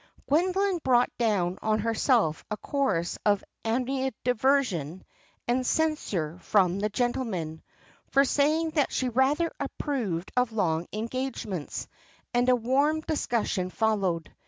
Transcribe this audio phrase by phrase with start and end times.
[0.27, 5.03] Gwendoline brought down on herself a chorus of animadversion
[5.47, 7.61] and censure from the gentlemen,
[8.09, 11.87] for saying that she rather approved of long engagements,
[12.33, 14.33] and a warm discussion followed.